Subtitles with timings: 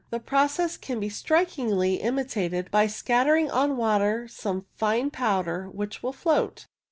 [0.09, 6.11] The process can be strikingly imitated by scattering on water some fine powder which will
[6.11, 6.65] float.